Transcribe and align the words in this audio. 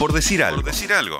Por 0.00 0.14
decir 0.14 0.42
algo. 0.42 0.62
Por 0.62 0.72
decir 0.72 0.90
algo. 0.94 1.18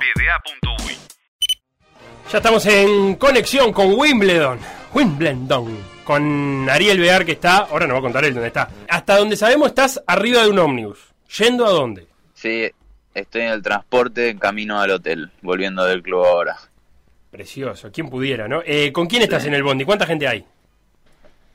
Ya 2.31 2.37
estamos 2.39 2.65
en 2.65 3.13
conexión 3.13 3.71
con 3.71 3.93
Wimbledon. 3.93 4.57
Wimbledon. 4.91 5.77
Con 6.03 6.67
Ariel 6.67 6.99
Bear 6.99 7.23
que 7.23 7.33
está, 7.33 7.57
ahora 7.57 7.85
nos 7.85 7.93
va 7.93 7.99
a 7.99 8.01
contar 8.01 8.25
él 8.25 8.33
dónde 8.33 8.47
está. 8.47 8.67
Hasta 8.89 9.19
donde 9.19 9.35
sabemos 9.35 9.67
estás 9.67 10.01
arriba 10.07 10.41
de 10.41 10.49
un 10.49 10.57
ómnibus. 10.57 10.97
¿Yendo 11.37 11.67
a 11.67 11.69
dónde? 11.69 12.07
Sí, 12.33 12.71
estoy 13.13 13.41
en 13.43 13.49
el 13.49 13.61
transporte 13.61 14.29
en 14.29 14.39
camino 14.39 14.81
al 14.81 14.89
hotel, 14.89 15.29
volviendo 15.43 15.85
del 15.85 16.01
club 16.01 16.25
ahora. 16.25 16.57
Precioso, 17.29 17.91
quién 17.93 18.09
pudiera, 18.09 18.47
¿no? 18.47 18.63
Eh, 18.65 18.91
¿Con 18.91 19.05
quién 19.05 19.21
estás 19.21 19.45
en 19.45 19.53
el 19.53 19.61
bondi? 19.61 19.85
¿Cuánta 19.85 20.07
gente 20.07 20.27
hay? 20.27 20.43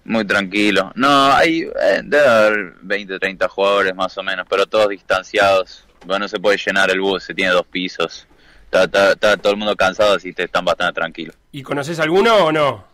Muy 0.05 0.25
tranquilo. 0.25 0.93
No, 0.95 1.33
hay, 1.33 1.63
eh, 1.63 2.03
debe 2.05 2.29
haber 2.29 2.75
20, 2.83 3.19
30 3.19 3.49
jugadores 3.49 3.97
más 3.97 4.17
o 4.17 4.23
menos, 4.23 4.47
pero 4.49 4.65
todos 4.67 4.91
distanciados. 4.91 5.87
Bueno, 6.07 6.25
no 6.25 6.29
se 6.29 6.39
puede 6.39 6.57
llenar 6.59 6.91
el 6.91 7.01
bus, 7.01 7.25
se 7.25 7.35
tiene 7.35 7.51
dos 7.53 7.67
pisos. 7.67 8.27
Está, 8.65 8.85
está- 8.85 9.13
está 9.13 9.37
todo 9.37 9.53
el 9.53 9.59
mundo 9.59 9.77
cansado, 9.77 10.15
así 10.17 10.33
que 10.33 10.45
están 10.45 10.65
bastante 10.65 10.95
tranquilos. 10.95 11.35
¿Y 11.53 11.63
conoces 11.63 11.99
alguno 12.01 12.35
o 12.37 12.53
no? 12.53 12.85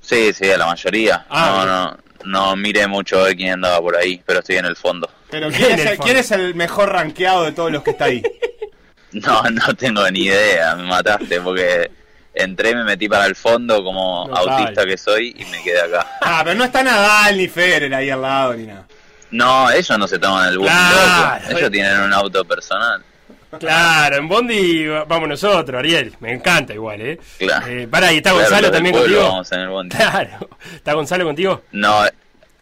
Sí, 0.00 0.32
sí, 0.32 0.50
a 0.50 0.58
la 0.58 0.66
mayoría. 0.66 1.26
Ah, 1.28 1.96
no, 2.24 2.26
no, 2.26 2.48
no 2.50 2.56
miré 2.56 2.86
mucho 2.86 3.24
de 3.24 3.34
quién 3.36 3.54
andaba 3.54 3.80
por 3.80 3.96
ahí, 3.96 4.22
pero 4.24 4.40
estoy 4.40 4.56
en 4.56 4.64
el 4.66 4.76
fondo. 4.76 5.10
Pero 5.30 5.48
¿quién 5.52 5.62
es, 5.72 5.80
el 5.80 5.80
el, 5.80 5.88
fondo. 5.88 6.04
quién 6.04 6.16
es 6.16 6.30
el 6.30 6.54
mejor 6.54 6.90
rankeado 6.92 7.44
de 7.44 7.52
todos 7.52 7.70
los 7.72 7.82
que 7.82 7.90
está 7.90 8.04
ahí? 8.06 8.22
No, 9.10 9.42
no 9.44 9.74
tengo 9.74 10.06
ni 10.10 10.24
idea, 10.26 10.76
me 10.76 10.82
mataste, 10.82 11.40
porque 11.40 11.90
entré, 12.34 12.74
me 12.74 12.84
metí 12.84 13.08
para 13.08 13.24
el 13.24 13.34
fondo 13.34 13.82
como 13.82 14.28
autista 14.36 14.84
que 14.84 14.98
soy 14.98 15.34
y 15.38 15.46
me 15.46 15.62
quedé 15.62 15.80
acá. 15.80 16.06
Ah, 16.20 16.42
pero 16.44 16.56
no 16.58 16.64
está 16.64 16.82
Nadal 16.84 17.38
ni 17.38 17.48
Federer 17.48 17.94
ahí 17.94 18.10
al 18.10 18.20
lado 18.20 18.52
ni 18.52 18.64
nada. 18.66 18.86
No, 19.30 19.70
ellos 19.70 19.98
no 19.98 20.08
se 20.08 20.18
toman 20.18 20.48
el 20.48 20.58
bus, 20.58 20.68
Claro. 20.68 21.40
loco. 21.46 21.58
ellos 21.58 21.70
tienen 21.70 22.00
un 22.00 22.12
auto 22.12 22.44
personal. 22.44 23.02
Claro, 23.58 24.16
en 24.16 24.28
bondi 24.28 24.86
va- 24.86 25.04
vamos 25.04 25.28
nosotros, 25.28 25.78
Ariel. 25.78 26.14
Me 26.20 26.32
encanta 26.34 26.74
igual, 26.74 27.00
¿eh? 27.00 27.18
Claro. 27.38 27.66
Eh, 27.66 27.88
pará, 27.90 28.12
¿y 28.12 28.18
está 28.18 28.30
Claro, 28.30 28.44
Gonzalo 28.44 28.70
también 28.70 28.94
contigo? 28.94 29.22
Vamos 29.22 29.52
en 29.52 29.60
el 29.60 29.68
bondi. 29.68 29.96
Claro. 29.96 30.48
¿Está 30.74 30.92
Gonzalo 30.92 31.24
contigo? 31.24 31.62
No, 31.72 32.02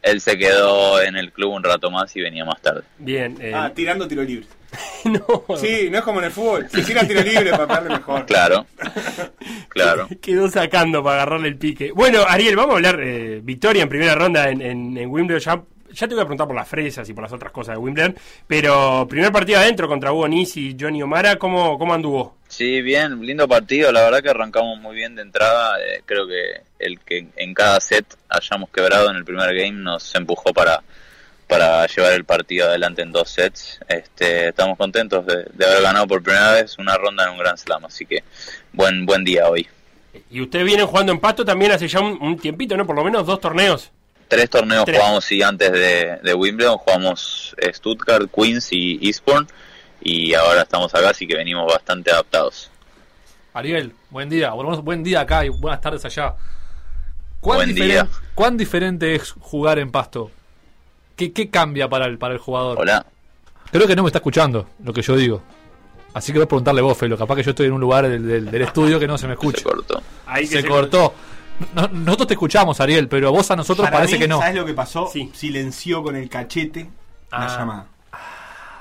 él 0.02 0.20
se 0.20 0.38
quedó 0.38 1.00
en 1.02 1.16
el 1.16 1.32
club 1.32 1.54
un 1.54 1.64
rato 1.64 1.90
más 1.90 2.14
y 2.14 2.20
venía 2.20 2.44
más 2.44 2.60
tarde. 2.62 2.82
Bien. 2.98 3.36
eh, 3.40 3.52
Ah, 3.54 3.70
tirando 3.74 4.06
tiro 4.06 4.22
libre. 4.22 4.46
no. 5.04 5.44
Sí, 5.56 5.88
no 5.90 5.98
es 5.98 6.04
como 6.04 6.18
en 6.20 6.26
el 6.26 6.32
fútbol. 6.32 6.68
Si 6.72 6.82
tira 6.82 7.04
tiro 7.06 7.20
libre 7.22 7.50
para 7.50 7.66
pegarle 7.66 7.88
mejor. 7.90 8.26
Claro, 8.26 8.66
claro. 9.68 10.08
Quedó 10.22 10.48
sacando 10.48 11.02
para 11.02 11.16
agarrarle 11.22 11.48
el 11.48 11.56
pique. 11.56 11.90
Bueno, 11.92 12.24
Ariel, 12.28 12.54
vamos 12.56 12.74
a 12.74 12.76
hablar 12.76 13.00
eh, 13.02 13.40
victoria 13.42 13.82
en 13.82 13.88
primera 13.88 14.14
ronda 14.14 14.48
en, 14.50 14.60
en, 14.62 14.96
en 14.96 15.10
Wimbledon. 15.10 15.40
Ya, 15.40 15.62
ya 15.96 16.06
te 16.06 16.14
voy 16.14 16.22
a 16.22 16.26
preguntar 16.26 16.46
por 16.46 16.56
las 16.56 16.68
fresas 16.68 17.08
y 17.08 17.14
por 17.14 17.24
las 17.24 17.32
otras 17.32 17.52
cosas 17.52 17.74
de 17.74 17.78
Wimbledon. 17.78 18.16
Pero 18.46 19.06
primer 19.08 19.32
partido 19.32 19.58
adentro 19.58 19.88
contra 19.88 20.12
Hugo 20.12 20.28
Nis 20.28 20.56
y 20.56 20.76
Johnny 20.78 21.02
O'Mara, 21.02 21.36
¿cómo, 21.36 21.78
¿cómo 21.78 21.94
anduvo? 21.94 22.36
Sí, 22.48 22.82
bien, 22.82 23.20
lindo 23.22 23.48
partido. 23.48 23.90
La 23.90 24.02
verdad 24.02 24.22
que 24.22 24.30
arrancamos 24.30 24.78
muy 24.78 24.94
bien 24.94 25.14
de 25.16 25.22
entrada. 25.22 25.78
Eh, 25.80 26.02
creo 26.04 26.26
que 26.26 26.60
el 26.78 27.00
que 27.00 27.26
en 27.36 27.54
cada 27.54 27.80
set 27.80 28.04
hayamos 28.28 28.70
quebrado 28.70 29.10
en 29.10 29.16
el 29.16 29.24
primer 29.24 29.54
game 29.54 29.72
nos 29.72 30.14
empujó 30.14 30.52
para, 30.52 30.82
para 31.48 31.86
llevar 31.86 32.12
el 32.12 32.24
partido 32.24 32.68
adelante 32.68 33.02
en 33.02 33.12
dos 33.12 33.30
sets. 33.30 33.80
Este, 33.88 34.48
estamos 34.48 34.76
contentos 34.76 35.24
de, 35.26 35.46
de 35.52 35.64
haber 35.64 35.82
ganado 35.82 36.06
por 36.06 36.22
primera 36.22 36.52
vez 36.52 36.78
una 36.78 36.96
ronda 36.96 37.24
en 37.24 37.30
un 37.30 37.38
Grand 37.38 37.58
Slam, 37.58 37.84
así 37.86 38.04
que 38.04 38.22
buen 38.72 39.06
buen 39.06 39.24
día 39.24 39.48
hoy. 39.48 39.66
Y 40.30 40.40
ustedes 40.40 40.64
vienen 40.64 40.86
jugando 40.86 41.12
en 41.12 41.20
pasto 41.20 41.44
también 41.44 41.72
hace 41.72 41.88
ya 41.88 42.00
un, 42.00 42.18
un 42.22 42.38
tiempito, 42.38 42.76
¿no? 42.76 42.86
Por 42.86 42.96
lo 42.96 43.04
menos 43.04 43.26
dos 43.26 43.40
torneos. 43.40 43.90
Tres 44.28 44.50
torneos 44.50 44.84
Tres. 44.84 44.98
jugamos 44.98 45.24
sí, 45.24 45.42
antes 45.42 45.70
de, 45.72 46.18
de 46.22 46.34
Wimbledon, 46.34 46.78
jugamos 46.78 47.54
eh, 47.58 47.72
Stuttgart, 47.72 48.28
Queens 48.34 48.68
y 48.72 48.98
Eastbourne 49.06 49.46
y 50.00 50.34
ahora 50.34 50.62
estamos 50.62 50.94
acá, 50.94 51.10
así 51.10 51.26
que 51.26 51.36
venimos 51.36 51.72
bastante 51.72 52.10
adaptados. 52.10 52.70
Ariel, 53.54 53.94
buen 54.10 54.28
día. 54.28 54.50
Buen 54.52 55.02
día 55.02 55.20
acá 55.20 55.44
y 55.44 55.48
buenas 55.48 55.80
tardes 55.80 56.04
allá. 56.04 56.34
¿Cuán, 57.40 57.58
Buen 57.58 57.70
diferen- 57.74 57.86
día. 57.86 58.08
¿Cuán 58.34 58.56
diferente 58.56 59.14
es 59.14 59.32
jugar 59.40 59.78
en 59.78 59.90
pasto? 59.90 60.30
¿Qué, 61.14 61.32
qué 61.32 61.48
cambia 61.48 61.88
para 61.88 62.06
el, 62.06 62.18
para 62.18 62.34
el 62.34 62.40
jugador? 62.40 62.78
Hola. 62.80 63.06
Creo 63.70 63.86
que 63.86 63.96
no 63.96 64.02
me 64.02 64.08
está 64.08 64.18
escuchando 64.18 64.68
lo 64.84 64.92
que 64.92 65.02
yo 65.02 65.16
digo. 65.16 65.42
Así 66.12 66.32
que 66.32 66.38
voy 66.38 66.44
a 66.44 66.48
preguntarle 66.48 66.82
vos, 66.82 66.96
Felo. 66.98 67.16
Capaz 67.16 67.36
que 67.36 67.42
yo 67.42 67.50
estoy 67.50 67.66
en 67.66 67.72
un 67.72 67.80
lugar 67.80 68.08
del, 68.08 68.26
del- 68.26 68.50
del 68.50 68.62
estudio 68.62 68.98
que 68.98 69.06
no 69.06 69.16
se 69.16 69.26
me 69.26 69.34
Se 69.34 69.40
escucha. 69.40 69.62
cortó. 69.62 70.02
Ahí 70.26 70.48
que 70.48 70.60
Se 70.62 70.68
cortó. 70.68 71.14
No- 71.74 71.88
nosotros 71.88 72.28
te 72.28 72.34
escuchamos, 72.34 72.80
Ariel, 72.80 73.08
pero 73.08 73.32
vos 73.32 73.50
a 73.50 73.56
nosotros 73.56 73.86
Para 73.86 73.98
parece 73.98 74.14
mí, 74.14 74.20
que 74.20 74.28
no. 74.28 74.38
¿Sabes 74.40 74.54
lo 74.56 74.64
que 74.66 74.74
pasó? 74.74 75.08
Sí. 75.12 75.30
Silenció 75.34 76.02
con 76.02 76.16
el 76.16 76.28
cachete 76.28 76.88
Ah. 77.30 77.46
la 77.46 77.56
llamada. 77.58 77.86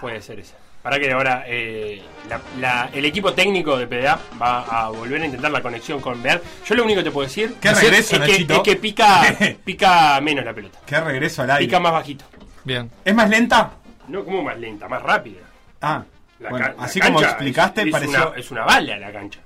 Puede 0.02 0.22
ser 0.22 0.40
eso. 0.40 0.54
Para 0.84 1.00
que 1.00 1.12
ahora 1.12 1.44
eh, 1.48 2.04
la- 2.30 2.42
la- 2.60 2.90
el 2.94 3.06
equipo 3.06 3.34
técnico 3.34 3.76
de 3.78 3.88
PDA 3.88 4.20
va 4.40 4.62
a 4.62 4.90
volver 4.90 5.20
a 5.22 5.26
intentar 5.26 5.50
la 5.52 5.62
conexión 5.62 6.00
con 6.00 6.22
Bear. 6.22 6.42
Yo 6.66 6.76
lo 6.76 6.84
único 6.84 7.00
que 7.00 7.06
te 7.06 7.12
puedo 7.12 7.28
decir 7.28 7.56
Qué 7.60 7.70
es, 7.70 7.82
regreso, 7.82 8.16
es 8.18 8.22
que, 8.46 8.54
es 8.54 8.60
que 8.60 8.76
pica, 8.76 9.22
pica 9.66 10.22
menos 10.22 10.46
la 10.46 10.54
pelota. 10.54 10.78
Qué 10.86 11.00
regreso 11.00 11.42
al 11.42 11.52
aire. 11.52 11.66
Pica 11.66 11.80
más 11.80 11.92
bajito. 11.92 12.26
Bien. 12.64 12.92
¿Es 13.04 13.16
más 13.16 13.30
lenta? 13.30 13.72
No 14.10 14.24
como 14.24 14.44
más 14.44 14.60
lenta, 14.60 14.88
más 14.88 15.02
rápida. 15.02 15.40
Ah, 15.82 16.04
La 16.40 16.50
bueno, 16.52 16.66
ca- 16.68 16.76
la 16.78 16.84
así 16.84 17.00
como 17.00 17.20
explicaste, 17.20 17.82
es, 17.82 17.88
es 17.88 17.92
pareció. 17.92 18.28
Una, 18.30 18.38
es 18.40 18.52
una 18.52 18.64
bala 18.66 18.98
la 18.98 19.12
cancha. 19.12 19.40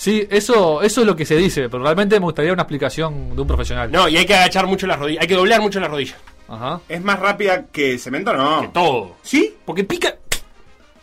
Sí, 0.00 0.26
eso, 0.30 0.80
eso 0.80 1.00
es 1.02 1.06
lo 1.06 1.14
que 1.14 1.26
se 1.26 1.36
dice, 1.36 1.68
pero 1.68 1.82
realmente 1.82 2.18
me 2.18 2.24
gustaría 2.24 2.54
una 2.54 2.62
explicación 2.62 3.36
de 3.36 3.42
un 3.42 3.46
profesional. 3.46 3.92
No, 3.92 4.08
y 4.08 4.16
hay 4.16 4.24
que 4.24 4.34
agachar 4.34 4.66
mucho 4.66 4.86
las 4.86 4.98
rodillas. 4.98 5.20
Hay 5.20 5.28
que 5.28 5.34
doblar 5.34 5.60
mucho 5.60 5.78
las 5.78 5.90
rodillas. 5.90 6.16
Ajá. 6.48 6.80
¿Es 6.88 7.02
más 7.02 7.20
rápida 7.20 7.66
que 7.66 7.98
cemento 7.98 8.30
o 8.30 8.34
no? 8.34 8.70
Todo. 8.72 9.16
¿Sí? 9.20 9.54
Porque 9.66 9.84
pica. 9.84 10.14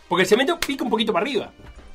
Porque 0.08 0.22
el 0.22 0.28
cemento 0.28 0.58
pica 0.58 0.82
un 0.82 0.90
poquito 0.90 1.12
para 1.12 1.22
arriba. 1.22 1.48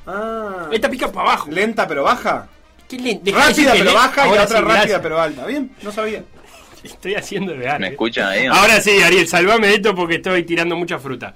Ah. 0.07 0.69
Esta 0.71 0.89
pica 0.89 1.11
para 1.11 1.27
abajo. 1.31 1.49
¿Lenta 1.51 1.85
pero 1.85 2.03
baja? 2.03 2.47
¿Qué 2.87 2.97
le- 2.97 3.19
dejá 3.21 3.41
de 3.41 3.47
decir 3.49 3.65
Rápida 3.65 3.73
que 3.73 3.79
pero 3.83 3.93
baja 3.95 4.21
y 4.25 4.29
Ahora 4.29 4.39
la 4.39 4.45
otra 4.45 4.57
sí, 4.57 4.63
rápida 4.63 4.77
gracias. 4.79 4.99
pero 5.01 5.21
alta. 5.21 5.45
Bien, 5.45 5.71
no 5.81 5.91
sabía. 5.91 6.23
Estoy 6.83 7.15
haciendo 7.15 7.51
de 7.51 7.57
¿Me 7.79 7.87
eh. 7.87 7.89
escuchan 7.91 8.27
ahí? 8.29 8.47
no? 8.47 8.53
Ahora 8.53 8.79
sí, 8.79 9.01
Ariel, 9.03 9.27
salvame 9.27 9.67
de 9.67 9.73
esto 9.75 9.93
porque 9.93 10.15
estoy 10.15 10.43
tirando 10.43 10.77
mucha 10.77 10.97
fruta. 10.99 11.33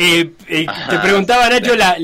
Eh, 0.00 0.30
eh, 0.48 0.66
te 0.88 0.98
preguntaba, 1.00 1.48
Nacho, 1.48 1.74
la, 1.74 1.96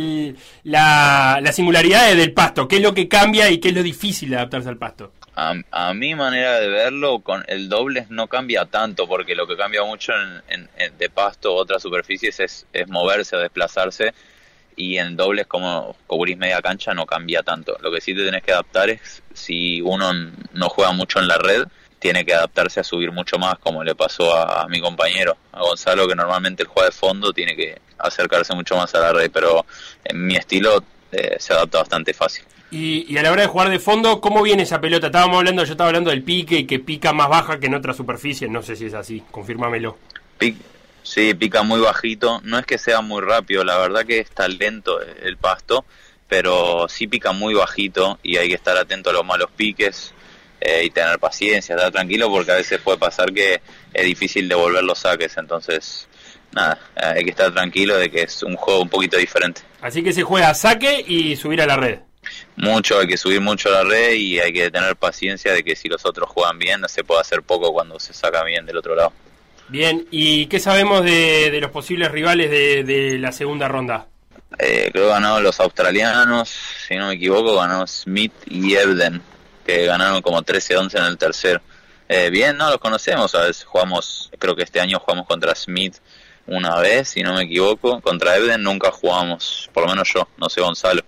la, 0.65 1.38
la 1.41 1.53
singularidad 1.53 2.15
del 2.15 2.32
pasto. 2.32 2.66
¿Qué 2.66 2.77
es 2.77 2.82
lo 2.82 2.93
que 2.93 3.06
cambia 3.09 3.49
y 3.50 3.59
qué 3.59 3.69
es 3.69 3.75
lo 3.75 3.82
difícil 3.82 4.31
de 4.31 4.37
adaptarse 4.37 4.69
al 4.69 4.78
pasto? 4.78 5.12
A, 5.37 5.55
a 5.71 5.94
mi 5.94 6.15
manera 6.15 6.59
de 6.60 6.69
verlo, 6.69 7.21
con 7.21 7.44
el 7.49 7.69
dobles 7.69 8.10
no 8.10 8.27
cambia 8.27 8.65
tanto, 8.66 9.06
porque 9.06 9.34
lo 9.34 9.47
que 9.47 9.56
cambia 9.56 9.84
mucho 9.84 10.12
en, 10.12 10.43
en- 10.62 10.69
en- 10.77 10.99
de 10.99 11.09
pasto 11.10 11.53
u 11.55 11.56
otras 11.56 11.82
superficies 11.82 12.41
es, 12.41 12.66
es 12.72 12.88
moverse 12.88 13.37
o 13.37 13.41
desplazarse, 13.41 14.12
y 14.76 14.99
en 14.99 15.16
dobles 15.16 15.47
como 15.47 15.97
cubrís 16.09 16.37
media 16.37 16.61
cancha 16.62 16.94
no 16.94 17.06
cambia 17.06 17.43
tanto. 17.44 17.76
Lo 17.81 17.93
que 17.93 18.00
sí 18.00 18.12
te 18.15 18.25
tenés 18.25 18.43
que 18.43 18.53
adaptar 18.53 18.91
es, 18.91 19.22
si 19.32 19.81
uno 19.82 20.12
no 20.53 20.69
juega 20.69 20.91
mucho 20.93 21.21
en 21.21 21.28
la 21.28 21.38
red, 21.38 21.65
tiene 22.04 22.22
que 22.22 22.34
adaptarse 22.34 22.81
a 22.81 22.84
subir 22.84 23.10
mucho 23.12 23.38
más, 23.38 23.59
como 23.60 23.82
le 23.82 23.94
pasó 23.94 24.37
a, 24.37 24.65
a 24.65 24.69
mi 24.69 24.78
compañero, 24.78 25.38
a 25.53 25.60
Gonzalo, 25.62 26.06
que 26.06 26.15
normalmente 26.15 26.62
el 26.62 26.69
juega 26.69 26.91
de 26.91 26.94
fondo, 26.94 27.32
tiene 27.32 27.56
que 27.56 27.81
acercarse 27.97 28.54
mucho 28.54 28.76
más 28.76 28.94
a 28.94 29.00
la 29.00 29.12
red, 29.15 29.31
pero 29.32 29.65
en 30.04 30.26
mi 30.26 30.37
estilo 30.37 30.84
eh, 31.10 31.37
se 31.38 31.54
adapta 31.54 31.78
bastante 31.78 32.12
fácil. 32.12 32.44
Y, 32.70 33.06
y 33.10 33.16
a 33.16 33.22
la 33.22 33.32
hora 33.32 33.41
de 33.41 33.48
jugar 33.48 33.70
de 33.70 33.78
fondo, 33.78 34.20
¿cómo 34.20 34.43
viene 34.43 34.64
esa 34.64 34.82
pelota? 34.82 35.06
Estábamos 35.06 35.38
hablando, 35.38 35.64
yo 35.64 35.72
estaba 35.72 35.88
hablando 35.88 36.10
del 36.10 36.22
pique 36.22 36.59
y 36.59 36.66
que 36.66 36.78
pica 36.78 37.14
más 37.14 37.31
baja 37.31 37.59
que 37.59 37.69
en 37.69 37.75
otras 37.75 37.97
superficies. 37.97 38.50
No 38.50 38.62
sé 38.62 38.76
si 38.76 38.84
es 38.84 38.93
así, 38.94 39.22
confírmamelo. 39.31 39.97
Pic- 40.38 40.59
sí, 41.03 41.32
pica 41.32 41.62
muy 41.62 41.81
bajito. 41.81 42.43
No 42.44 42.59
es 42.59 42.66
que 42.66 42.76
sea 42.76 43.00
muy 43.00 43.22
rápido, 43.22 43.64
la 43.64 43.78
verdad 43.78 44.04
que 44.04 44.19
está 44.19 44.47
lento 44.47 45.00
el 45.00 45.38
pasto, 45.38 45.87
pero 46.28 46.87
sí 46.88 47.06
pica 47.06 47.32
muy 47.32 47.54
bajito 47.54 48.19
y 48.22 48.37
hay 48.37 48.48
que 48.48 48.54
estar 48.56 48.76
atento 48.76 49.09
a 49.09 49.14
los 49.14 49.25
malos 49.25 49.50
piques 49.56 50.12
eh, 50.64 50.82
y 50.84 50.91
tener 50.91 51.19
paciencia, 51.19 51.76
estar 51.76 51.92
tranquilo 51.92 52.30
porque 52.30 52.52
a 52.52 52.56
veces 52.56 52.80
puede 52.80 52.97
pasar 52.97 53.32
que 53.32 53.60
es 53.92 54.04
difícil 54.04 54.48
devolver 54.48 54.82
los 54.82 54.98
saques. 54.98 55.36
Entonces, 55.36 56.08
nada, 56.52 56.78
hay 56.97 57.22
que 57.22 57.30
estar 57.30 57.52
tranquilo 57.52 57.97
de 57.98 58.10
que 58.10 58.22
es 58.22 58.42
un 58.42 58.56
juego 58.56 58.80
un 58.80 58.88
poquito 58.88 59.19
diferente. 59.19 59.60
Así 59.82 60.02
que 60.02 60.14
se 60.14 60.22
juega 60.22 60.49
a 60.49 60.55
saque 60.55 61.05
y 61.06 61.37
subir 61.37 61.61
a 61.61 61.66
la 61.66 61.76
red. 61.76 61.99
Mucho, 62.56 62.99
hay 62.99 63.06
que 63.06 63.19
subir 63.19 63.43
mucho 63.43 63.70
la 63.70 63.84
red 63.84 64.14
y 64.14 64.40
hay 64.40 64.55
que 64.55 64.70
tener 64.70 64.96
paciencia 64.96 65.52
de 65.52 65.62
que 65.62 65.76
si 65.76 65.88
los 65.88 66.06
otros 66.06 66.31
juegan 66.31 66.58
bien, 66.58 66.81
se 66.88 67.05
puede 67.05 67.20
hacer 67.20 67.43
poco 67.43 67.70
cuando 67.70 68.00
se 68.00 68.14
saca 68.14 68.43
bien 68.43 68.64
del 68.64 68.78
otro 68.78 68.96
lado. 68.96 69.12
Bien, 69.69 70.06
¿y 70.10 70.46
qué 70.46 70.58
sabemos 70.60 71.05
de, 71.05 71.50
de 71.50 71.60
los 71.60 71.70
posibles 71.70 72.10
rivales 72.10 72.50
de, 72.50 72.84
de 72.84 73.19
la 73.19 73.32
segunda 73.32 73.69
ronda? 73.69 74.06
Eh, 74.58 74.88
creo 74.93 75.06
que 75.06 75.10
ganaron 75.10 75.43
los 75.43 75.60
australianos, 75.60 76.49
si 76.87 76.94
no 76.96 77.08
me 77.08 77.14
equivoco, 77.14 77.56
ganó 77.56 77.87
Smith 77.87 78.32
y 78.46 78.75
Ebden, 78.75 79.20
que 79.64 79.87
ganaron 79.87 80.22
como 80.22 80.43
13-11 80.43 80.99
en 80.99 81.05
el 81.05 81.19
tercer. 81.19 81.61
Eh, 82.08 82.31
bien, 82.31 82.56
no 82.56 82.69
los 82.69 82.78
conocemos, 82.78 83.34
a 83.34 83.43
veces 83.43 83.64
jugamos, 83.64 84.31
creo 84.38 84.55
que 84.55 84.62
este 84.62 84.81
año 84.81 84.99
jugamos 85.00 85.26
contra 85.26 85.55
Smith 85.55 85.96
una 86.46 86.78
vez, 86.78 87.08
si 87.08 87.22
no 87.22 87.34
me 87.34 87.44
equivoco, 87.44 88.00
contra 88.02 88.37
Ebden 88.37 88.62
nunca 88.62 88.90
jugamos, 88.90 89.70
por 89.72 89.84
lo 89.84 89.90
menos 89.90 90.12
yo, 90.12 90.28
no 90.37 90.49
sé 90.49 90.61
Gonzalo. 90.61 91.02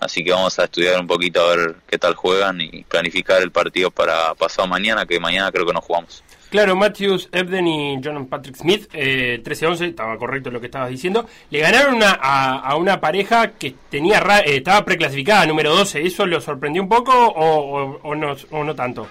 Así 0.00 0.22
que 0.22 0.32
vamos 0.32 0.58
a 0.58 0.64
estudiar 0.64 1.00
un 1.00 1.06
poquito 1.06 1.40
a 1.40 1.56
ver 1.56 1.76
qué 1.86 1.96
tal 1.96 2.14
juegan 2.14 2.60
y 2.60 2.84
planificar 2.84 3.40
el 3.40 3.50
partido 3.50 3.90
para 3.90 4.34
pasado 4.34 4.68
mañana, 4.68 5.06
que 5.06 5.18
mañana 5.18 5.50
creo 5.50 5.64
que 5.64 5.72
no 5.72 5.80
jugamos. 5.80 6.22
Claro, 6.54 6.76
Matthews, 6.76 7.28
Ebden 7.32 7.66
y 7.66 8.00
John 8.00 8.28
Patrick 8.28 8.54
Smith, 8.54 8.88
eh, 8.92 9.40
13-11, 9.42 9.88
estaba 9.88 10.16
correcto 10.16 10.52
lo 10.52 10.60
que 10.60 10.66
estabas 10.66 10.88
diciendo, 10.88 11.28
le 11.50 11.58
ganaron 11.58 11.96
una- 11.96 12.16
a, 12.22 12.60
a 12.60 12.76
una 12.76 13.00
pareja 13.00 13.50
que 13.58 13.74
tenía 13.90 14.20
ra- 14.20 14.38
eh, 14.38 14.58
estaba 14.58 14.84
preclasificada, 14.84 15.46
número 15.46 15.74
12. 15.74 16.06
¿Eso 16.06 16.24
lo 16.26 16.40
sorprendió 16.40 16.80
un 16.80 16.88
poco 16.88 17.10
o, 17.12 17.98
o- 18.04 18.14
no, 18.14 18.36
no 18.52 18.74
tanto? 18.76 19.08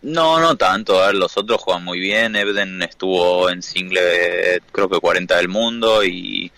No, 0.00 0.40
no 0.40 0.56
tanto. 0.56 1.12
Los 1.12 1.36
otros 1.36 1.60
juegan 1.60 1.84
muy 1.84 2.00
bien. 2.00 2.34
Ebden 2.34 2.82
estuvo 2.82 3.50
en 3.50 3.60
single, 3.60 4.62
creo 4.72 4.88
que 4.88 4.98
40 4.98 5.36
del 5.36 5.48
mundo. 5.48 6.02
Y 6.02 6.50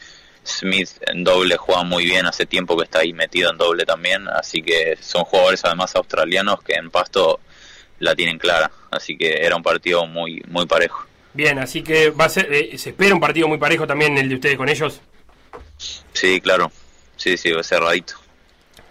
Smith 0.44 0.91
en 1.09 1.25
doble 1.25 1.56
juega 1.56 1.83
muy 1.83 2.05
bien. 2.05 2.26
Hace 2.26 2.47
tiempo 2.47 2.76
que 2.76 2.85
está 2.85 3.00
ahí 3.00 3.12
metido 3.12 3.50
en 3.50 3.59
doble 3.59 3.85
también. 3.85 4.29
Así 4.29 4.62
que 4.62 4.97
son 5.00 5.25
jugadores 5.25 5.65
además 5.65 5.97
australianos 5.97 6.62
que 6.62 6.75
en 6.75 6.88
pasto 6.88 7.41
la 8.00 8.17
tienen 8.17 8.38
clara. 8.38 8.70
Así 8.91 9.17
que 9.17 9.44
era 9.44 9.55
un 9.55 9.62
partido 9.62 10.06
muy, 10.06 10.43
muy 10.49 10.67
parejo. 10.67 11.06
Bien, 11.32 11.58
así 11.61 11.82
que 11.82 12.11
va 12.11 12.25
a 12.25 12.29
ser, 12.29 12.52
eh, 12.52 12.76
se 12.76 12.91
espera 12.91 13.14
un 13.14 13.20
partido 13.20 13.47
muy 13.47 13.58
parejo 13.58 13.87
también 13.87 14.19
el 14.19 14.29
de 14.29 14.35
ustedes 14.35 14.56
con 14.56 14.69
ellos. 14.69 15.00
Sí, 16.12 16.41
claro. 16.41 16.73
Sí, 17.17 17.37
sí, 17.37 17.52
cerradito. 17.62 18.14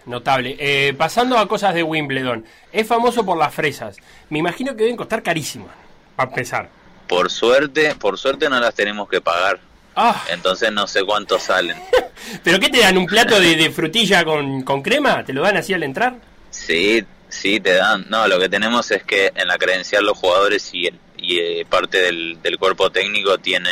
Notable. 0.06 0.56
Eh, 0.58 0.94
pasando 0.96 1.36
a 1.36 1.46
cosas 1.46 1.74
de 1.74 1.82
Wimbledon, 1.82 2.44
es 2.72 2.86
famoso 2.86 3.24
por 3.26 3.36
las 3.36 3.54
fresas. 3.54 3.96
Me 4.30 4.38
imagino 4.38 4.74
que 4.74 4.84
deben 4.84 4.96
costar 4.96 5.22
carísimas, 5.22 5.74
para 6.16 6.30
empezar. 6.30 6.68
Por 7.06 7.30
suerte, 7.30 7.94
por 7.96 8.16
suerte 8.16 8.48
no 8.48 8.58
las 8.58 8.74
tenemos 8.74 9.08
que 9.08 9.20
pagar. 9.20 9.60
Ah, 9.96 10.24
Entonces 10.30 10.72
no 10.72 10.86
sé 10.86 11.04
cuánto 11.04 11.38
salen. 11.38 11.76
¿pero 12.44 12.58
qué 12.58 12.68
te 12.68 12.78
dan? 12.78 12.96
¿Un 12.96 13.06
plato 13.06 13.38
de, 13.38 13.56
de 13.56 13.70
frutilla 13.70 14.24
con, 14.24 14.62
con 14.62 14.80
crema? 14.82 15.24
¿Te 15.24 15.32
lo 15.32 15.42
dan 15.42 15.56
así 15.56 15.74
al 15.74 15.82
entrar? 15.82 16.14
Sí, 16.50 17.04
sí, 17.30 17.60
te 17.60 17.74
dan. 17.74 18.06
No, 18.08 18.26
lo 18.28 18.38
que 18.38 18.48
tenemos 18.48 18.90
es 18.90 19.02
que 19.04 19.32
en 19.34 19.48
la 19.48 19.56
credencial 19.58 20.04
los 20.04 20.18
jugadores 20.18 20.70
y, 20.72 20.86
el- 20.86 20.98
y 21.16 21.38
eh, 21.38 21.66
parte 21.68 21.98
del, 22.02 22.40
del 22.42 22.58
cuerpo 22.58 22.90
técnico 22.90 23.38
tiene 23.38 23.70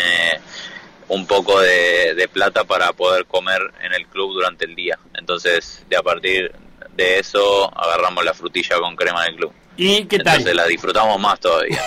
un 1.08 1.26
poco 1.26 1.60
de, 1.60 2.14
de 2.14 2.28
plata 2.28 2.64
para 2.64 2.92
poder 2.92 3.24
comer 3.26 3.60
en 3.82 3.92
el 3.94 4.06
club 4.06 4.32
durante 4.34 4.64
el 4.66 4.74
día. 4.74 4.98
Entonces, 5.14 5.84
de 5.88 5.96
a 5.96 6.02
partir 6.02 6.52
de 6.94 7.18
eso, 7.18 7.70
agarramos 7.78 8.24
la 8.24 8.34
frutilla 8.34 8.78
con 8.78 8.94
crema 8.96 9.24
del 9.24 9.36
club. 9.36 9.52
¿Y 9.76 10.04
qué 10.06 10.18
tal? 10.18 10.34
Entonces 10.38 10.54
la 10.56 10.66
disfrutamos 10.66 11.18
más 11.20 11.38
todavía. 11.40 11.80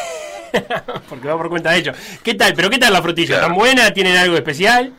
Porque 1.10 1.28
va 1.28 1.38
por 1.38 1.50
cuenta 1.50 1.72
de 1.72 1.80
ellos. 1.80 1.98
¿Qué 2.24 2.34
tal? 2.34 2.54
¿Pero 2.54 2.70
qué 2.70 2.78
tal 2.78 2.94
la 2.94 3.02
frutilla? 3.02 3.28
Claro. 3.36 3.48
¿Tan 3.48 3.56
buena? 3.56 3.92
¿Tienen 3.94 4.18
algo 4.18 4.36
especial? 4.36 4.94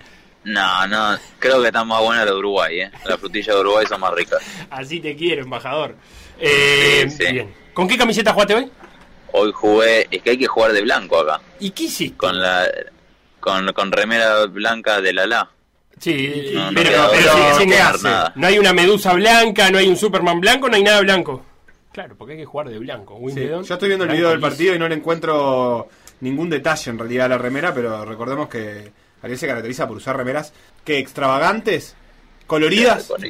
No, 0.45 0.87
no, 0.89 1.17
creo 1.39 1.61
que 1.61 1.69
está 1.69 1.85
más 1.85 2.01
buena 2.03 2.25
la 2.25 2.33
de 2.33 2.37
Uruguay, 2.37 2.81
¿eh? 2.81 2.91
Las 3.05 3.19
frutillas 3.21 3.55
de 3.55 3.61
Uruguay 3.61 3.87
son 3.89 4.01
más 4.01 4.13
ricas. 4.13 4.43
Así 4.71 4.99
te 5.01 5.15
quiero, 5.17 5.43
embajador. 5.43 5.95
Eh, 6.39 7.07
Sí, 7.09 7.17
sí. 7.27 7.33
Bien. 7.33 7.55
¿Con 7.75 7.89
qué 7.89 7.97
camiseta 7.97 8.33
jugaste 8.33 8.55
hoy? 8.55 8.71
Hoy 9.33 9.51
jugué, 9.55 10.07
es 10.11 10.23
que 10.23 10.31
hay 10.31 10.39
que 10.39 10.47
jugar 10.47 10.73
de 10.73 10.83
blanco 10.83 11.19
acá, 11.19 11.41
¿Y 11.59 11.71
qué 11.71 11.85
hiciste? 11.85 12.17
con 12.19 12.39
la 12.41 12.69
con, 13.41 13.67
con 13.73 13.91
remera 13.91 14.45
blanca 14.47 15.01
de 15.01 15.13
la 15.13 15.27
la. 15.27 15.51
Sí, 15.99 16.51
No, 16.55 16.71
no 16.71 16.81
pero, 16.81 16.91
sí, 17.15 17.67
no 17.67 17.99
sí, 18.39 18.45
hay 18.47 18.59
una 18.59 18.73
medusa 18.73 19.13
blanca, 19.15 19.71
no 19.71 19.79
hay 19.79 19.89
un 19.89 19.97
Superman 19.97 20.41
blanco, 20.41 20.69
no 20.69 20.77
hay 20.77 20.83
nada 20.83 21.01
blanco. 21.01 21.45
Claro, 21.93 22.15
porque 22.17 22.33
hay 22.33 22.39
que 22.41 22.45
jugar 22.45 22.69
de 22.69 22.79
blanco. 22.79 23.19
Sí, 23.33 23.47
Yo 23.47 23.61
estoy 23.61 23.89
viendo 23.89 24.05
el 24.05 24.11
video 24.11 24.31
del 24.31 24.41
partido 24.41 24.75
y 24.75 24.79
no 24.79 24.89
le 24.89 24.95
encuentro 24.95 25.89
ningún 26.21 26.49
detalle 26.51 26.91
en 26.91 26.99
realidad 26.99 27.27
a 27.27 27.31
la 27.31 27.39
remera, 27.39 27.75
pero 27.75 28.05
recordemos 28.05 28.49
que 28.49 28.93
Ariel 29.23 29.39
se 29.39 29.47
caracteriza 29.47 29.87
por 29.87 29.97
usar 29.97 30.17
remeras 30.17 30.53
que 30.85 30.99
extravagantes, 30.99 31.95
coloridas. 32.47 33.05
Por 33.05 33.21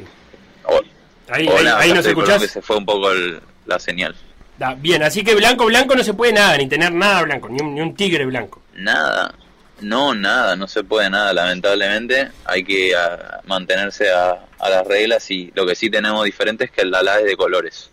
ahí. 1.33 1.47
Hola. 1.47 1.77
Ahí, 1.77 1.89
ahí, 1.89 1.93
nos 1.95 2.05
escuchás. 2.05 2.41
se 2.49 2.61
fue 2.61 2.77
un 2.77 2.85
poco 2.85 3.11
el- 3.11 3.39
la 3.65 3.79
señal. 3.79 4.15
Da, 4.57 4.75
bien, 4.75 5.01
así 5.03 5.23
que 5.23 5.33
blanco, 5.35 5.65
blanco 5.65 5.95
no 5.95 6.03
se 6.03 6.13
puede 6.13 6.33
nada, 6.33 6.57
ni 6.57 6.67
tener 6.67 6.91
nada 6.93 7.23
blanco, 7.23 7.49
ni 7.49 7.61
un, 7.61 7.73
ni 7.75 7.81
un 7.81 7.95
tigre 7.95 8.25
blanco. 8.25 8.61
Nada, 8.75 9.33
no, 9.81 10.13
nada, 10.13 10.55
no 10.55 10.67
se 10.67 10.83
puede 10.83 11.09
nada, 11.09 11.33
lamentablemente. 11.33 12.29
Hay 12.45 12.63
que 12.63 12.95
ah, 12.95 13.41
mantenerse 13.45 14.11
a, 14.11 14.45
a 14.59 14.69
las 14.69 14.85
reglas 14.87 15.29
y 15.31 15.51
lo 15.55 15.65
que 15.65 15.75
sí 15.75 15.89
tenemos 15.89 16.23
diferente 16.25 16.65
es 16.65 16.71
que 16.71 16.81
el 16.81 16.91
Lala 16.91 17.19
es 17.19 17.25
de 17.25 17.35
colores. 17.35 17.89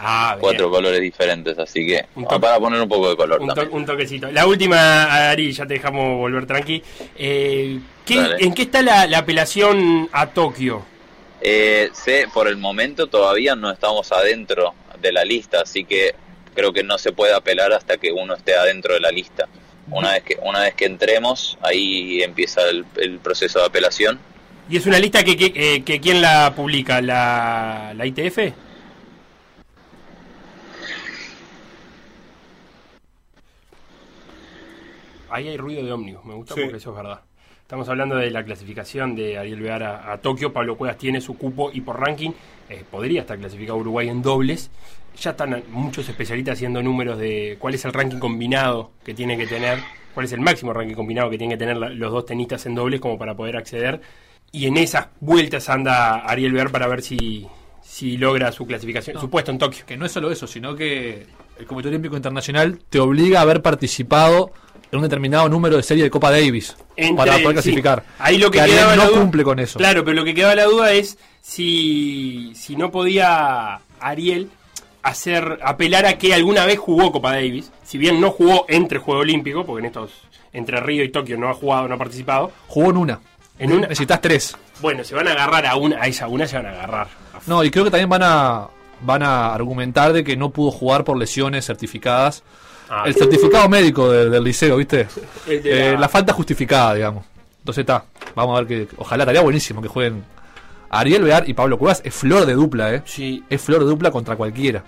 Ah, 0.00 0.30
bien. 0.34 0.40
Cuatro 0.40 0.70
colores 0.70 1.00
diferentes, 1.00 1.58
así 1.58 1.84
que 1.84 1.98
ah, 1.98 2.06
toque. 2.22 2.40
para 2.40 2.58
poner 2.58 2.80
un 2.80 2.88
poco 2.88 3.10
de 3.10 3.16
color 3.16 3.40
Un, 3.42 3.48
to- 3.48 3.68
un 3.72 3.84
toquecito. 3.84 4.30
La 4.30 4.46
última, 4.46 5.30
Ari, 5.30 5.52
ya 5.52 5.66
te 5.66 5.74
dejamos 5.74 6.16
volver 6.18 6.46
tranqui. 6.46 6.82
Eh, 7.16 7.78
¿qué-. 8.06 8.36
¿En 8.38 8.54
qué 8.54 8.62
está 8.62 8.80
la, 8.80 9.06
la 9.06 9.18
apelación 9.18 10.08
a 10.12 10.28
Tokio? 10.28 10.84
Eh, 11.40 11.90
sé, 11.92 12.26
por 12.32 12.48
el 12.48 12.56
momento 12.56 13.06
todavía 13.06 13.54
no 13.54 13.70
estamos 13.70 14.10
adentro 14.12 14.74
de 15.00 15.12
la 15.12 15.24
lista, 15.24 15.60
así 15.62 15.84
que 15.84 16.14
creo 16.54 16.72
que 16.72 16.82
no 16.82 16.98
se 16.98 17.12
puede 17.12 17.32
apelar 17.34 17.72
hasta 17.72 17.96
que 17.98 18.10
uno 18.10 18.34
esté 18.34 18.54
adentro 18.56 18.94
de 18.94 19.00
la 19.00 19.10
lista. 19.10 19.46
Una 19.90 20.12
vez 20.12 20.22
que 20.24 20.36
una 20.42 20.60
vez 20.60 20.74
que 20.74 20.84
entremos, 20.84 21.56
ahí 21.62 22.22
empieza 22.22 22.68
el, 22.68 22.84
el 22.96 23.18
proceso 23.20 23.60
de 23.60 23.66
apelación. 23.66 24.18
¿Y 24.68 24.76
es 24.76 24.84
una 24.86 24.98
lista 24.98 25.24
que, 25.24 25.36
que, 25.36 25.52
eh, 25.54 25.82
que 25.84 26.00
quién 26.00 26.20
la 26.20 26.52
publica? 26.54 27.00
¿La, 27.00 27.92
la 27.96 28.04
ITF? 28.04 28.38
Ahí 35.30 35.48
hay 35.48 35.56
ruido 35.56 35.84
de 35.84 35.92
ómnibus, 35.92 36.24
me 36.24 36.34
gusta 36.34 36.54
Sí. 36.54 36.62
porque 36.62 36.76
eso 36.78 36.90
es 36.90 36.96
verdad. 36.96 37.20
Estamos 37.68 37.86
hablando 37.90 38.16
de 38.16 38.30
la 38.30 38.42
clasificación 38.42 39.14
de 39.14 39.36
Ariel 39.36 39.60
Vear 39.60 39.82
a, 39.82 40.10
a 40.12 40.16
Tokio. 40.22 40.54
Pablo 40.54 40.78
Cuevas 40.78 40.96
tiene 40.96 41.20
su 41.20 41.36
cupo 41.36 41.70
y 41.70 41.82
por 41.82 42.00
ranking 42.00 42.30
eh, 42.70 42.82
podría 42.90 43.20
estar 43.20 43.36
clasificado 43.38 43.76
Uruguay 43.76 44.08
en 44.08 44.22
dobles. 44.22 44.70
Ya 45.20 45.32
están 45.32 45.62
muchos 45.70 46.08
especialistas 46.08 46.54
haciendo 46.54 46.82
números 46.82 47.18
de 47.18 47.58
cuál 47.60 47.74
es 47.74 47.84
el 47.84 47.92
ranking 47.92 48.20
combinado 48.20 48.92
que 49.04 49.12
tiene 49.12 49.36
que 49.36 49.46
tener, 49.46 49.80
cuál 50.14 50.24
es 50.24 50.32
el 50.32 50.40
máximo 50.40 50.72
ranking 50.72 50.94
combinado 50.94 51.28
que 51.28 51.36
tienen 51.36 51.58
que 51.58 51.62
tener 51.62 51.76
la- 51.76 51.90
los 51.90 52.10
dos 52.10 52.24
tenistas 52.24 52.64
en 52.64 52.74
dobles 52.74 53.00
como 53.02 53.18
para 53.18 53.34
poder 53.36 53.58
acceder. 53.58 54.00
Y 54.50 54.64
en 54.66 54.78
esas 54.78 55.08
vueltas 55.20 55.68
anda 55.68 56.20
Ariel 56.20 56.52
Vear 56.54 56.70
para 56.72 56.86
ver 56.88 57.02
si, 57.02 57.46
si 57.82 58.16
logra 58.16 58.50
su 58.50 58.66
clasificación, 58.66 59.20
su 59.20 59.28
puesto 59.28 59.50
en 59.50 59.58
Tokio. 59.58 59.84
Que 59.84 59.98
no 59.98 60.06
es 60.06 60.12
solo 60.12 60.30
eso, 60.30 60.46
sino 60.46 60.74
que 60.74 61.26
el 61.58 61.66
Comité 61.66 61.88
Olímpico 61.88 62.16
Internacional 62.16 62.78
te 62.88 62.98
obliga 63.00 63.38
a 63.40 63.42
haber 63.42 63.62
participado 63.62 64.52
en 64.90 64.98
un 64.98 65.02
determinado 65.02 65.48
número 65.48 65.76
de 65.76 65.82
serie 65.82 66.04
de 66.04 66.10
Copa 66.10 66.30
Davis 66.30 66.76
Entre- 66.96 67.16
para 67.16 67.32
poder 67.32 67.46
sí. 67.48 67.52
clasificar. 67.54 68.04
Ahí 68.18 68.38
lo 68.38 68.50
que, 68.50 68.58
quedaba 68.62 68.96
la 68.96 69.04
no 69.04 69.10
duda- 69.10 69.20
cumple 69.20 69.44
con 69.44 69.58
eso. 69.58 69.78
Claro, 69.78 70.04
pero 70.04 70.14
lo 70.16 70.24
que 70.24 70.34
quedaba 70.34 70.54
la 70.54 70.64
duda 70.64 70.92
es 70.92 71.18
si, 71.42 72.52
si 72.54 72.76
no 72.76 72.90
podía 72.90 73.80
Ariel 74.00 74.48
hacer 75.02 75.58
apelar 75.62 76.06
a 76.06 76.18
que 76.18 76.32
alguna 76.34 76.64
vez 76.64 76.78
jugó 76.78 77.12
Copa 77.12 77.32
Davis, 77.32 77.70
si 77.84 77.98
bien 77.98 78.20
no 78.20 78.30
jugó 78.30 78.64
entre 78.68 78.98
Juego 78.98 79.20
Olímpico, 79.20 79.64
porque 79.66 79.80
en 79.80 79.86
estos 79.86 80.10
entre 80.52 80.80
Río 80.80 81.04
y 81.04 81.10
Tokio 81.10 81.36
no 81.36 81.48
ha 81.50 81.54
jugado, 81.54 81.88
no 81.88 81.94
ha 81.94 81.98
participado. 81.98 82.50
Jugó 82.68 82.90
en 82.90 82.96
una. 82.96 83.20
En 83.58 83.72
una- 83.72 83.82
Necesitas 83.88 84.20
tres. 84.20 84.56
Bueno, 84.80 85.04
se 85.04 85.14
van 85.14 85.28
a 85.28 85.32
agarrar 85.32 85.66
a 85.66 85.76
una, 85.76 86.00
a 86.00 86.06
esa 86.06 86.28
una 86.28 86.46
se 86.46 86.56
van 86.56 86.66
a 86.66 86.70
agarrar. 86.70 87.08
No, 87.46 87.62
y 87.64 87.70
creo 87.70 87.84
que 87.84 87.90
también 87.90 88.08
van 88.08 88.22
a 88.22 88.68
van 89.00 89.22
a 89.22 89.54
argumentar 89.54 90.12
de 90.12 90.24
que 90.24 90.36
no 90.36 90.50
pudo 90.50 90.70
jugar 90.70 91.04
por 91.04 91.16
lesiones 91.16 91.66
certificadas. 91.66 92.42
Ah. 92.90 93.02
el 93.06 93.14
certificado 93.14 93.68
médico 93.68 94.10
de- 94.10 94.30
del 94.30 94.42
liceo, 94.42 94.78
¿viste? 94.78 95.06
De 95.46 95.90
Eh, 95.90 95.92
la- 95.92 96.00
la... 96.00 96.08
falta 96.08 96.32
justificada, 96.32 96.94
digamos. 96.94 97.22
Entonces 97.58 97.82
está. 97.82 98.04
Vamos 98.34 98.56
a 98.58 98.62
ver 98.62 98.68
que. 98.88 98.94
Ojalá 98.96 99.24
estaría 99.24 99.42
buenísimo 99.42 99.82
que 99.82 99.88
jueguen 99.88 100.24
Ariel 100.88 101.22
Bear 101.22 101.46
y 101.48 101.52
Pablo 101.52 101.76
Cuevas. 101.78 102.00
Es 102.02 102.14
flor 102.14 102.46
de 102.46 102.54
dupla, 102.54 102.94
¿eh? 102.94 103.02
Sí, 103.04 103.44
Es 103.50 103.60
flor 103.60 103.80
de 103.80 103.90
dupla 103.90 104.10
contra 104.10 104.36
cualquiera. 104.36 104.82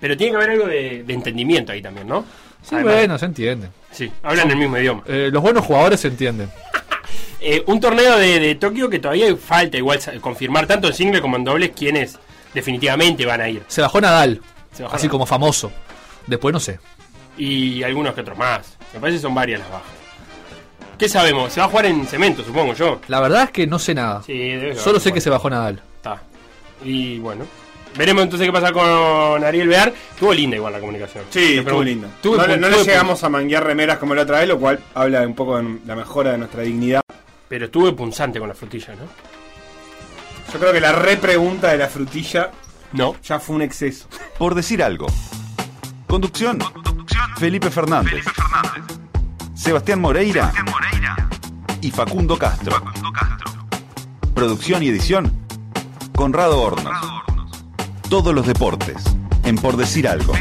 pero 0.00 0.16
tiene 0.16 0.30
que 0.32 0.36
haber 0.36 0.50
algo 0.50 0.66
de, 0.66 1.02
de 1.04 1.14
entendimiento 1.14 1.72
ahí 1.72 1.82
también, 1.82 2.06
¿no? 2.06 2.24
Sí, 2.62 2.76
Además- 2.76 2.94
bueno, 2.94 3.18
se 3.18 3.26
entiende. 3.26 3.68
Sí, 3.90 4.12
hablan 4.22 4.48
el 4.50 4.56
mismo 4.56 4.78
idioma. 4.78 5.02
Eh, 5.08 5.30
los 5.32 5.42
buenos 5.42 5.64
jugadores 5.66 5.98
se 6.00 6.08
entienden. 6.08 6.48
Eh, 7.44 7.64
un 7.66 7.80
torneo 7.80 8.18
de, 8.18 8.38
de 8.38 8.54
Tokio 8.54 8.88
que 8.88 9.00
todavía 9.00 9.34
falta 9.36 9.76
igual 9.76 9.98
confirmar 10.20 10.68
tanto 10.68 10.86
en 10.86 10.94
single 10.94 11.20
como 11.20 11.36
en 11.36 11.42
dobles 11.42 11.72
quienes 11.76 12.16
definitivamente 12.54 13.24
van 13.26 13.40
a 13.40 13.48
ir. 13.48 13.62
Se 13.68 13.80
bajó 13.80 14.00
Nadal, 14.00 14.40
Se 14.72 14.82
bajó 14.82 14.96
así 14.96 15.06
Nadal. 15.06 15.10
como 15.12 15.26
famoso. 15.26 15.72
Después 16.26 16.52
no 16.52 16.60
sé. 16.60 16.78
Y 17.36 17.82
algunos 17.82 18.14
que 18.14 18.20
otros 18.20 18.36
más. 18.38 18.76
Me 18.92 19.00
parece 19.00 19.18
que 19.18 19.22
son 19.22 19.34
varias 19.34 19.60
las 19.60 19.70
bajas. 19.70 19.86
¿Qué 20.98 21.08
sabemos? 21.08 21.52
Se 21.52 21.60
va 21.60 21.66
a 21.66 21.68
jugar 21.70 21.86
en 21.86 22.06
cemento, 22.06 22.44
supongo 22.44 22.74
yo. 22.74 23.00
La 23.08 23.20
verdad 23.20 23.44
es 23.44 23.50
que 23.50 23.66
no 23.66 23.78
sé 23.78 23.94
nada. 23.94 24.22
Sí, 24.24 24.32
debe 24.36 24.76
Solo 24.76 25.00
sé 25.00 25.12
que 25.12 25.20
se 25.20 25.30
bajó 25.30 25.50
Nadal. 25.50 25.82
Está. 25.96 26.22
Y 26.84 27.18
bueno. 27.18 27.44
Veremos 27.96 28.22
entonces 28.22 28.46
qué 28.46 28.52
pasa 28.52 28.72
con 28.72 29.44
Ariel 29.44 29.68
Bear. 29.68 29.92
Estuvo 30.14 30.32
linda 30.32 30.56
igual 30.56 30.72
la 30.72 30.80
comunicación. 30.80 31.24
Sí, 31.30 31.40
Te 31.40 31.44
estuvo 31.58 31.64
pregunto. 31.64 31.84
lindo. 31.84 32.08
Tuve 32.22 32.36
no 32.38 32.68
le- 32.68 32.74
tuve 32.76 32.84
llegamos 32.84 33.22
a 33.24 33.28
manguear 33.28 33.64
remeras 33.64 33.98
como 33.98 34.14
la 34.14 34.22
otra 34.22 34.38
vez, 34.38 34.48
lo 34.48 34.58
cual 34.58 34.78
habla 34.94 35.20
un 35.26 35.34
poco 35.34 35.58
de 35.58 35.78
la 35.86 35.96
mejora 35.96 36.32
de 36.32 36.38
nuestra 36.38 36.62
dignidad. 36.62 37.02
Pero 37.48 37.66
estuve 37.66 37.92
punzante 37.92 38.38
con 38.38 38.48
la 38.48 38.54
frutilla, 38.54 38.94
¿no? 38.94 39.02
Yo 40.52 40.58
creo 40.58 40.72
que 40.72 40.80
la 40.80 40.92
repregunta 40.92 41.68
de 41.70 41.78
la 41.78 41.88
frutilla 41.88 42.50
No. 42.92 43.16
ya 43.22 43.38
fue 43.40 43.56
un 43.56 43.62
exceso. 43.62 44.06
Por 44.38 44.54
decir 44.54 44.82
algo. 44.82 45.06
Conducción. 46.06 46.58
Felipe 47.38 47.70
Fernández. 47.70 48.24
Sebastián 49.54 50.00
Moreira. 50.00 50.52
Y 51.80 51.90
Facundo 51.90 52.38
Castro. 52.38 52.82
Producción 54.34 54.82
y 54.82 54.88
edición. 54.88 55.32
Conrado 56.14 56.60
Hornos. 56.60 56.92
Todos 58.08 58.34
los 58.34 58.46
deportes. 58.46 59.02
En 59.44 59.56
Por 59.56 59.76
decir 59.76 60.06
algo. 60.06 60.34